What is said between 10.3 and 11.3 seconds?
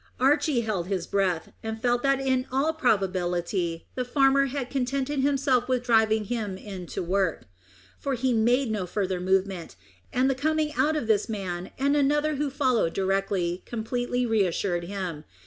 coming out of this